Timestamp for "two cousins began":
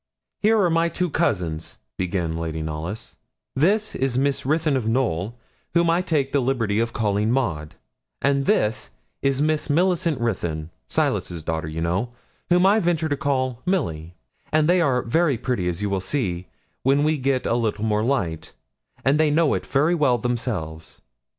0.89-2.35